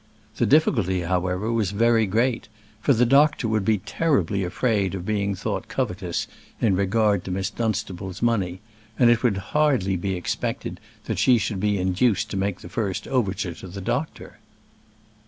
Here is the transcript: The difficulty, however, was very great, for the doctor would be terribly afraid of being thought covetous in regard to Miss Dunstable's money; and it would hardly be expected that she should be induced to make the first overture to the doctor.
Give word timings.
The 0.37 0.47
difficulty, 0.47 1.01
however, 1.01 1.51
was 1.51 1.69
very 1.69 2.07
great, 2.07 2.47
for 2.81 2.91
the 2.91 3.05
doctor 3.05 3.47
would 3.47 3.63
be 3.63 3.77
terribly 3.77 4.43
afraid 4.43 4.95
of 4.95 5.05
being 5.05 5.35
thought 5.35 5.67
covetous 5.67 6.25
in 6.59 6.75
regard 6.75 7.23
to 7.25 7.29
Miss 7.29 7.51
Dunstable's 7.51 8.19
money; 8.19 8.61
and 8.97 9.11
it 9.11 9.21
would 9.21 9.37
hardly 9.53 9.95
be 9.97 10.15
expected 10.15 10.79
that 11.05 11.19
she 11.19 11.37
should 11.37 11.59
be 11.59 11.77
induced 11.77 12.31
to 12.31 12.35
make 12.37 12.61
the 12.61 12.67
first 12.67 13.07
overture 13.09 13.53
to 13.53 13.67
the 13.67 13.79
doctor. 13.79 14.39